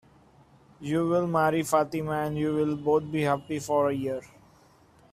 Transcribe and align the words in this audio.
You'll 0.79 1.27
marry 1.27 1.61
Fatima, 1.61 2.13
and 2.23 2.35
you'll 2.35 2.75
both 2.75 3.11
be 3.11 3.21
happy 3.21 3.59
for 3.59 3.89
a 3.89 3.93
year. 3.93 4.23